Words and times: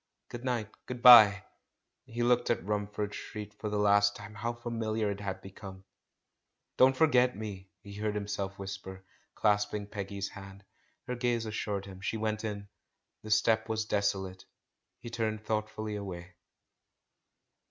"Good 0.29 0.43
night— 0.43 0.71
good 0.87 1.03
bye." 1.03 1.43
He 2.07 2.23
looked 2.23 2.49
at 2.49 2.65
Rumford 2.65 3.13
Street 3.13 3.53
for 3.59 3.69
the 3.69 3.77
last 3.77 4.15
time— 4.15 4.33
how 4.33 4.51
familiar 4.53 5.11
it 5.11 5.19
had 5.19 5.43
become! 5.43 5.83
"Don't 6.75 6.97
forget 6.97 7.37
me," 7.37 7.69
he 7.83 7.93
heard 7.93 8.15
himself 8.15 8.57
whisper, 8.57 9.05
clasping 9.35 9.85
Peggy's 9.85 10.29
hand. 10.29 10.65
Her 11.05 11.15
gaze 11.15 11.45
assured 11.45 11.85
him. 11.85 12.01
She 12.01 12.17
went 12.17 12.43
in— 12.43 12.67
the 13.23 13.29
step 13.29 13.69
was 13.69 13.85
desolate; 13.85 14.45
he 14.97 15.11
turned 15.11 15.45
thoughtfully 15.45 15.95
away. 15.97 16.33